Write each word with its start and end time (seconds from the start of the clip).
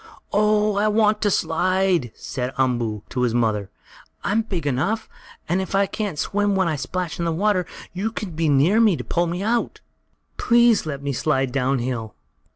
"Oh, 0.33 0.77
I 0.77 0.87
want 0.87 1.21
to 1.21 1.29
slide!" 1.29 2.11
said 2.15 2.53
Umboo 2.57 3.03
to 3.09 3.21
his 3.21 3.35
mother. 3.35 3.69
"I'm 4.23 4.41
big 4.41 4.65
enough, 4.65 5.07
and 5.47 5.61
if 5.61 5.75
I 5.75 5.85
can't 5.85 6.17
swim 6.17 6.55
when 6.55 6.67
I 6.67 6.75
splash 6.75 7.19
in 7.19 7.25
the 7.25 7.31
water, 7.31 7.67
you 7.93 8.11
can 8.11 8.31
be 8.31 8.49
near 8.49 8.79
to 8.79 9.03
pull 9.03 9.27
me 9.27 9.43
out. 9.43 9.81
Please 10.37 10.87
let 10.87 11.03
me 11.03 11.13
slide 11.13 11.51
down 11.51 11.77
hill!" 11.77 12.15